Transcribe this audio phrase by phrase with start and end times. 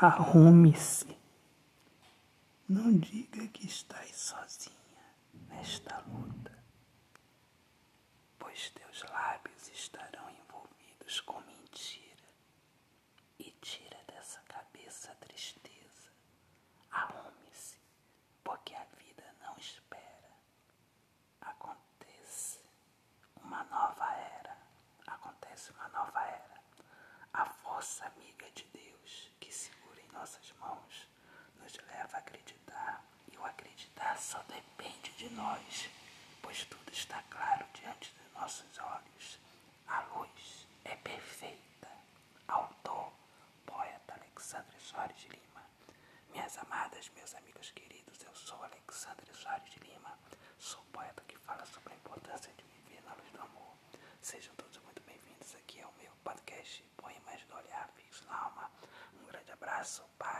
[0.00, 1.16] Arrume-se.
[2.68, 5.04] Não diga que estás sozinha
[5.48, 6.58] nesta luta,
[8.38, 12.24] pois teus lábios estarão envolvidos com mentira.
[13.38, 16.10] E tira dessa cabeça a tristeza.
[16.90, 17.76] Arrume-se,
[18.42, 20.30] porque a vida não espera.
[21.42, 22.60] Acontece
[23.36, 24.56] uma nova era.
[25.06, 26.62] Acontece uma nova era.
[27.34, 28.10] A força
[30.32, 31.08] nossas mãos
[31.60, 33.04] nos leva a acreditar.
[33.30, 35.90] E o acreditar só depende de nós,
[36.40, 39.38] pois tudo está claro diante de nossos olhos.
[39.86, 41.88] A luz é perfeita.
[42.48, 43.12] Autor,
[43.66, 45.62] poeta Alexandre Soares Lima.
[46.30, 50.18] Minhas amadas, meus amigos queridos, eu sou Alexandre Soares de Lima.
[50.58, 53.76] Sou poeta que fala sobre a importância de viver na luz do amor.
[54.22, 54.92] Sejam todos muito
[59.82, 60.31] bem-vindos aqui